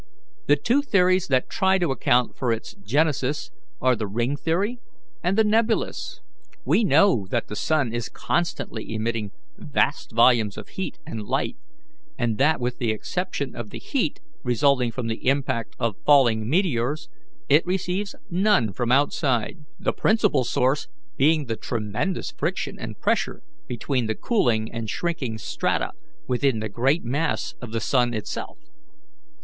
[0.47, 4.79] The two theories that try to account for its genesis are the ring theory
[5.23, 6.21] and the nebulous.
[6.65, 9.29] We know that the sun is constantly emitting
[9.59, 11.55] vast volumes of heat and light,
[12.17, 17.07] and that, with the exception of the heat resulting from the impact of falling meteors,
[17.47, 24.07] it receives none from outside, the principal source being the tremendous friction and pressure between
[24.07, 25.91] the cooling and shrinking strata
[26.27, 28.57] within the great mass of the sun itself.